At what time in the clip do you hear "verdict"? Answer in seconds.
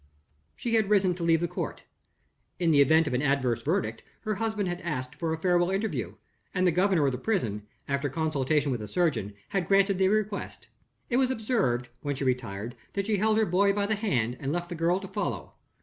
3.61-4.01